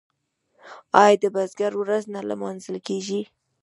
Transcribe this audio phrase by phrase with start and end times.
[1.01, 3.21] آیا د بزګر ورځ نه لمانځل کیږي؟